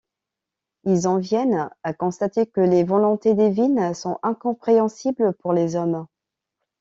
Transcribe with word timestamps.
Ils 0.85 1.07
en 1.07 1.19
viennent 1.19 1.69
à 1.83 1.93
constater 1.93 2.47
que 2.47 2.59
les 2.59 2.83
volontés 2.83 3.35
divines 3.35 3.93
sont 3.93 4.17
incompréhensibles 4.23 5.33
pour 5.33 5.53
les 5.53 5.75
hommes. 5.75 6.07